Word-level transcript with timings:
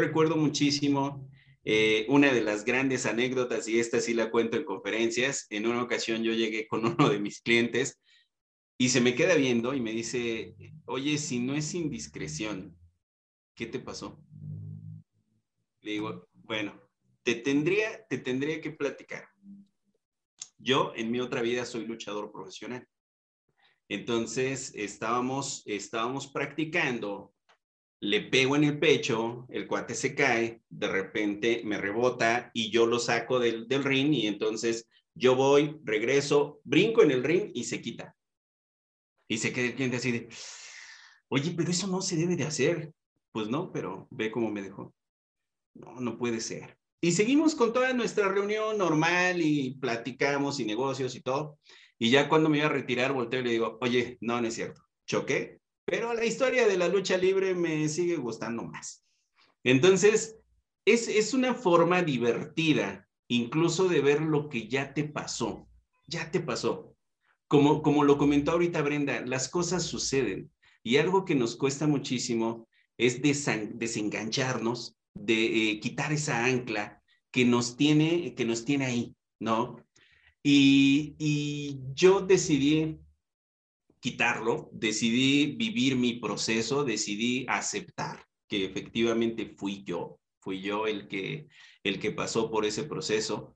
recuerdo 0.00 0.36
muchísimo 0.36 1.28
eh, 1.64 2.06
una 2.08 2.32
de 2.32 2.40
las 2.40 2.64
grandes 2.64 3.04
anécdotas, 3.04 3.68
y 3.68 3.78
esta 3.78 4.00
sí 4.00 4.14
la 4.14 4.30
cuento 4.30 4.56
en 4.56 4.64
conferencias, 4.64 5.46
en 5.50 5.66
una 5.66 5.82
ocasión 5.82 6.22
yo 6.22 6.32
llegué 6.32 6.66
con 6.66 6.84
uno 6.86 7.08
de 7.08 7.18
mis 7.18 7.40
clientes 7.40 8.00
y 8.78 8.88
se 8.88 9.00
me 9.00 9.14
queda 9.14 9.34
viendo 9.34 9.74
y 9.74 9.80
me 9.80 9.92
dice, 9.92 10.56
oye, 10.86 11.18
si 11.18 11.38
no 11.38 11.54
es 11.54 11.74
indiscreción, 11.74 12.76
¿qué 13.54 13.66
te 13.66 13.78
pasó? 13.78 14.20
Le 15.82 15.92
digo, 15.92 16.28
bueno, 16.32 16.80
te 17.22 17.34
tendría, 17.34 18.04
te 18.06 18.18
tendría 18.18 18.60
que 18.60 18.70
platicar. 18.70 19.28
Yo 20.58 20.92
en 20.96 21.10
mi 21.10 21.20
otra 21.20 21.42
vida 21.42 21.64
soy 21.64 21.86
luchador 21.86 22.32
profesional. 22.32 22.88
Entonces 23.88 24.72
estábamos, 24.74 25.62
estábamos 25.66 26.28
practicando, 26.28 27.34
le 28.02 28.20
pego 28.20 28.56
en 28.56 28.64
el 28.64 28.80
pecho, 28.80 29.46
el 29.48 29.68
cuate 29.68 29.94
se 29.94 30.12
cae, 30.12 30.60
de 30.68 30.88
repente 30.88 31.62
me 31.64 31.78
rebota 31.78 32.50
y 32.52 32.68
yo 32.72 32.84
lo 32.84 32.98
saco 32.98 33.38
del, 33.38 33.68
del 33.68 33.84
ring 33.84 34.12
y 34.12 34.26
entonces 34.26 34.88
yo 35.14 35.36
voy, 35.36 35.78
regreso, 35.84 36.60
brinco 36.64 37.04
en 37.04 37.12
el 37.12 37.22
ring 37.22 37.52
y 37.54 37.62
se 37.62 37.80
quita. 37.80 38.16
Y 39.28 39.38
se 39.38 39.52
queda 39.52 39.66
el 39.66 39.76
cliente 39.76 39.98
así 39.98 40.10
de, 40.10 40.28
oye, 41.28 41.54
pero 41.56 41.70
eso 41.70 41.86
no 41.86 42.02
se 42.02 42.16
debe 42.16 42.34
de 42.34 42.42
hacer. 42.42 42.92
Pues 43.30 43.48
no, 43.48 43.70
pero 43.70 44.08
ve 44.10 44.32
cómo 44.32 44.50
me 44.50 44.62
dejó. 44.62 44.92
No, 45.74 46.00
no 46.00 46.18
puede 46.18 46.40
ser. 46.40 46.76
Y 47.00 47.12
seguimos 47.12 47.54
con 47.54 47.72
toda 47.72 47.92
nuestra 47.92 48.28
reunión 48.28 48.78
normal 48.78 49.40
y 49.40 49.76
platicamos 49.76 50.58
y 50.58 50.64
negocios 50.64 51.14
y 51.14 51.20
todo. 51.20 51.60
Y 52.00 52.10
ya 52.10 52.28
cuando 52.28 52.48
me 52.48 52.58
iba 52.58 52.66
a 52.66 52.70
retirar, 52.70 53.12
volteo 53.12 53.40
y 53.40 53.44
le 53.44 53.50
digo, 53.50 53.78
oye, 53.80 54.18
no, 54.20 54.40
no 54.40 54.48
es 54.48 54.54
cierto, 54.54 54.82
choqué, 55.06 55.61
pero 55.84 56.14
la 56.14 56.24
historia 56.24 56.66
de 56.66 56.76
la 56.76 56.88
lucha 56.88 57.16
libre 57.16 57.54
me 57.54 57.88
sigue 57.88 58.16
gustando 58.16 58.64
más. 58.64 59.04
Entonces, 59.64 60.36
es, 60.84 61.08
es 61.08 61.34
una 61.34 61.54
forma 61.54 62.02
divertida, 62.02 63.08
incluso 63.28 63.88
de 63.88 64.00
ver 64.00 64.20
lo 64.20 64.48
que 64.48 64.68
ya 64.68 64.94
te 64.94 65.04
pasó, 65.04 65.68
ya 66.06 66.30
te 66.30 66.40
pasó. 66.40 66.96
Como, 67.48 67.82
como 67.82 68.04
lo 68.04 68.18
comentó 68.18 68.52
ahorita 68.52 68.82
Brenda, 68.82 69.24
las 69.26 69.48
cosas 69.48 69.82
suceden 69.82 70.50
y 70.82 70.96
algo 70.96 71.24
que 71.24 71.34
nos 71.34 71.56
cuesta 71.56 71.86
muchísimo 71.86 72.66
es 72.98 73.20
desengancharnos, 73.22 74.96
de 75.14 75.70
eh, 75.70 75.80
quitar 75.80 76.12
esa 76.12 76.44
ancla 76.44 77.02
que 77.30 77.44
nos 77.44 77.76
tiene, 77.76 78.34
que 78.34 78.44
nos 78.44 78.64
tiene 78.64 78.86
ahí, 78.86 79.16
¿no? 79.40 79.76
Y, 80.42 81.78
yo 81.94 82.20
decidí 82.20 82.98
quitarlo, 84.02 84.68
decidí 84.72 85.54
vivir 85.56 85.94
mi 85.94 86.14
proceso, 86.14 86.82
decidí 86.82 87.46
aceptar 87.48 88.26
que 88.48 88.64
efectivamente 88.64 89.54
fui 89.56 89.84
yo, 89.84 90.18
fui 90.40 90.60
yo 90.60 90.88
el 90.88 91.06
que, 91.06 91.46
el 91.84 92.00
que 92.00 92.10
pasó 92.10 92.50
por 92.50 92.64
ese 92.64 92.82
proceso. 92.82 93.54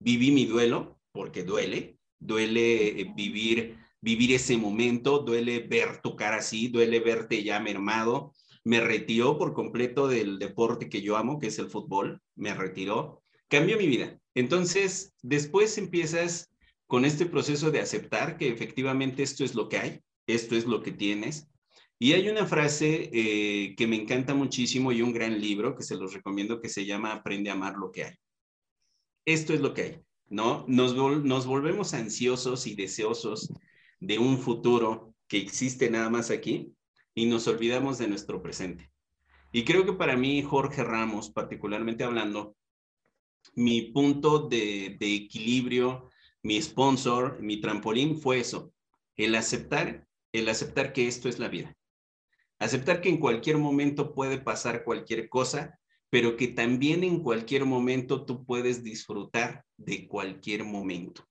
Viví 0.00 0.32
mi 0.32 0.46
duelo, 0.46 0.98
porque 1.12 1.44
duele, 1.44 1.98
duele 2.18 3.00
eh, 3.00 3.12
vivir, 3.14 3.78
vivir 4.00 4.32
ese 4.32 4.56
momento, 4.56 5.20
duele 5.20 5.60
ver 5.60 6.02
tu 6.02 6.16
cara 6.16 6.38
así, 6.38 6.66
duele 6.66 6.98
verte 6.98 7.44
ya 7.44 7.60
mermado. 7.60 8.32
Me 8.64 8.80
retiró 8.80 9.38
por 9.38 9.54
completo 9.54 10.08
del 10.08 10.40
deporte 10.40 10.88
que 10.88 11.02
yo 11.02 11.16
amo, 11.16 11.38
que 11.38 11.46
es 11.46 11.58
el 11.60 11.70
fútbol, 11.70 12.20
me 12.34 12.52
retiró 12.52 13.22
cambió 13.48 13.78
mi 13.78 13.86
vida. 13.86 14.18
Entonces, 14.34 15.14
después 15.22 15.78
empiezas 15.78 16.50
con 16.86 17.04
este 17.04 17.26
proceso 17.26 17.70
de 17.70 17.80
aceptar 17.80 18.36
que 18.36 18.48
efectivamente 18.48 19.22
esto 19.22 19.44
es 19.44 19.54
lo 19.54 19.68
que 19.68 19.78
hay, 19.78 20.00
esto 20.26 20.56
es 20.56 20.66
lo 20.66 20.82
que 20.82 20.92
tienes. 20.92 21.48
Y 21.98 22.12
hay 22.12 22.28
una 22.28 22.46
frase 22.46 23.10
eh, 23.12 23.74
que 23.76 23.86
me 23.86 23.96
encanta 23.96 24.34
muchísimo 24.34 24.92
y 24.92 25.00
un 25.00 25.12
gran 25.12 25.40
libro 25.40 25.76
que 25.76 25.82
se 25.82 25.96
los 25.96 26.12
recomiendo 26.12 26.60
que 26.60 26.68
se 26.68 26.84
llama 26.84 27.12
Aprende 27.12 27.50
a 27.50 27.54
amar 27.54 27.76
lo 27.76 27.92
que 27.92 28.04
hay. 28.04 28.14
Esto 29.24 29.54
es 29.54 29.60
lo 29.60 29.72
que 29.72 29.82
hay, 29.82 30.00
¿no? 30.28 30.64
Nos, 30.68 30.94
nos 30.94 31.46
volvemos 31.46 31.94
ansiosos 31.94 32.66
y 32.66 32.74
deseosos 32.74 33.52
de 34.00 34.18
un 34.18 34.38
futuro 34.38 35.14
que 35.28 35.38
existe 35.38 35.90
nada 35.90 36.10
más 36.10 36.30
aquí 36.30 36.74
y 37.14 37.26
nos 37.26 37.46
olvidamos 37.48 37.98
de 37.98 38.08
nuestro 38.08 38.42
presente. 38.42 38.90
Y 39.52 39.64
creo 39.64 39.86
que 39.86 39.92
para 39.92 40.16
mí, 40.16 40.42
Jorge 40.42 40.82
Ramos, 40.82 41.30
particularmente 41.30 42.02
hablando, 42.02 42.56
mi 43.54 43.82
punto 43.82 44.48
de, 44.48 44.96
equilibrio, 45.00 46.10
mi 46.44 46.60
sponsor, 46.60 47.40
mi 47.40 47.58
trampolín 47.60 48.18
fue 48.18 48.38
eso, 48.38 48.72
el 49.16 49.34
aceptar, 49.34 50.06
el 50.30 50.48
aceptar 50.50 50.92
que 50.92 51.08
esto 51.08 51.28
es 51.30 51.38
la 51.38 51.48
vida. 51.48 51.74
Aceptar 52.58 53.00
que 53.00 53.08
en 53.08 53.16
cualquier 53.16 53.56
momento 53.56 54.14
puede 54.14 54.38
pasar 54.38 54.84
cualquier 54.84 55.30
cosa, 55.30 55.80
pero 56.10 56.36
que 56.36 56.48
también 56.48 57.02
en 57.02 57.22
cualquier 57.22 57.64
momento 57.64 58.26
tú 58.26 58.44
puedes 58.44 58.84
disfrutar 58.84 59.64
de 59.78 60.06
cualquier 60.06 60.64
momento. 60.64 61.26